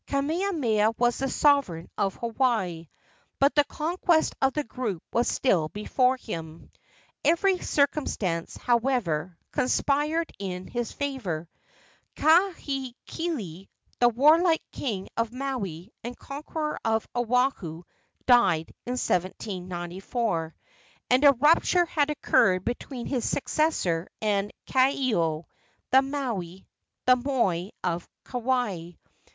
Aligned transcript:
Kamehameha 0.07 0.93
was 0.97 1.19
the 1.19 1.29
sovereign 1.29 1.87
of 1.95 2.15
Hawaii, 2.15 2.87
but 3.37 3.53
the 3.53 3.63
conquest 3.65 4.33
of 4.41 4.53
the 4.53 4.63
group 4.63 5.03
was 5.13 5.27
still 5.27 5.67
before 5.69 6.17
him. 6.17 6.71
Every 7.23 7.59
circumstance, 7.59 8.57
however, 8.57 9.37
conspired 9.51 10.31
in 10.39 10.65
his 10.65 10.91
favor. 10.91 11.47
Kahekili, 12.15 13.67
the 13.99 14.09
warlike 14.09 14.63
king 14.71 15.07
of 15.17 15.31
Maui 15.31 15.91
and 16.03 16.17
conqueror 16.17 16.79
of 16.83 17.07
Oahu, 17.15 17.83
died 18.25 18.73
in 18.87 18.93
1794, 18.97 20.55
and 21.11 21.23
a 21.23 21.31
rupture 21.33 21.85
had 21.85 22.09
occurred 22.09 22.65
between 22.65 23.05
his 23.05 23.23
successor 23.23 24.07
and 24.19 24.51
Kaeo, 24.65 25.43
the 25.91 26.01
moi 26.01 27.69
of 27.83 28.09
Kauai. 28.25 28.93